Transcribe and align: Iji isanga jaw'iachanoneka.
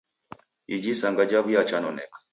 Iji 0.75 0.89
isanga 0.95 1.23
jaw'iachanoneka. 1.31 2.17